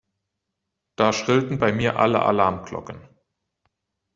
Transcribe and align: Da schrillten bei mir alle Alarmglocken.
Da 0.95 1.13
schrillten 1.13 1.59
bei 1.59 1.71
mir 1.71 1.99
alle 1.99 2.23
Alarmglocken. 2.23 3.07